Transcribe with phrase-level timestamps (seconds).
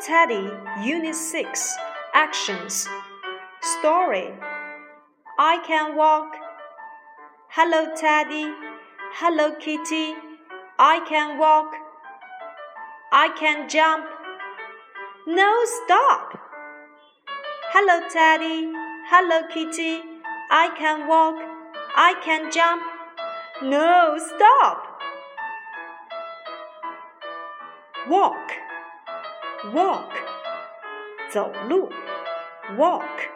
[0.00, 0.50] Teddy,
[0.82, 1.76] Unit 6
[2.14, 2.88] Actions
[3.60, 4.34] Story
[5.38, 6.34] I can walk.
[7.48, 8.52] Hello, Teddy.
[9.20, 10.14] Hello, Kitty.
[10.80, 11.76] I can walk.
[13.12, 14.04] I can jump.
[15.28, 16.36] No, stop.
[17.70, 18.66] Hello, Teddy.
[19.12, 20.02] Hello, Kitty.
[20.50, 21.36] I can walk.
[21.94, 22.82] I can jump.
[23.62, 24.88] No, stop.
[28.08, 28.50] Walk,
[29.70, 30.10] walk,
[31.30, 31.90] 走路
[32.76, 33.30] ，walk.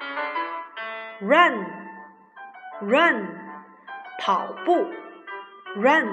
[1.21, 1.65] Run,
[2.83, 3.27] run,
[4.19, 4.93] 跑步
[5.77, 6.09] ，run.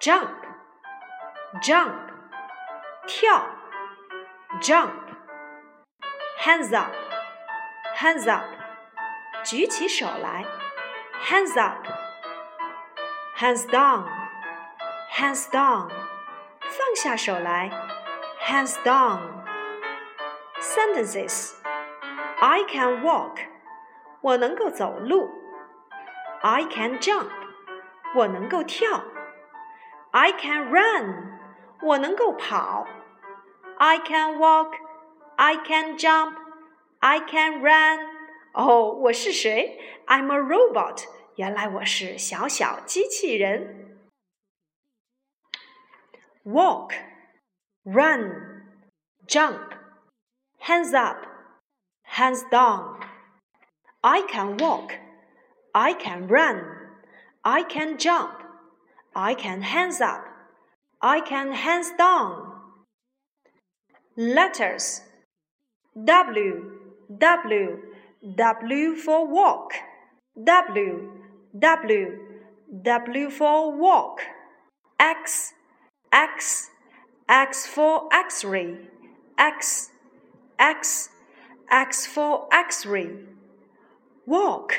[0.00, 0.30] Jump,
[1.60, 1.92] jump,
[3.06, 3.44] 跳
[4.60, 4.92] ，jump.
[6.38, 6.94] Hands up,
[7.96, 8.44] hands up,
[9.42, 10.44] 举起手来
[11.28, 11.84] ，hands up.
[13.36, 14.04] Hands down,
[15.12, 15.88] hands down,
[16.60, 17.70] 放下手来
[18.47, 19.43] ，hands down.
[20.59, 21.53] Sentences.
[22.39, 23.37] I can walk.
[24.21, 25.29] 我能够走路。
[26.41, 27.29] I can jump.
[28.15, 29.03] 我能够跳。
[30.11, 31.39] I can run.
[31.81, 32.87] 我能够跑。
[33.77, 34.73] I can walk.
[35.35, 36.35] I can jump.
[36.99, 38.07] I can run.
[38.53, 39.79] 哦，我是谁？
[40.07, 41.05] I'm a robot.
[41.35, 43.99] 原来我是小小机器人。
[46.45, 46.91] Walk,
[47.94, 48.62] run,
[49.26, 49.74] jump,
[50.58, 51.24] hands up,
[52.02, 53.00] hands down.
[54.04, 54.92] I can walk.
[55.74, 56.62] I can run.
[57.44, 58.42] I can jump.
[59.14, 60.24] I can hands up.
[61.00, 62.52] I can hands down.
[64.16, 65.02] Letters
[66.04, 66.72] W
[67.18, 67.78] W
[68.36, 69.72] W for walk.
[70.44, 71.10] W
[71.58, 72.18] W
[72.82, 74.20] W for walk.
[75.00, 75.54] X
[76.12, 76.70] X
[77.27, 78.77] X for X-ray.
[79.37, 79.91] X
[80.57, 81.09] X
[81.69, 83.09] X for X-ray.
[84.25, 84.73] Walk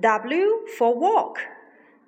[0.00, 1.38] W for walk.